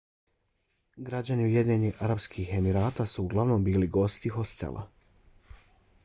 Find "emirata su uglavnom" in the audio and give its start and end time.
2.59-3.67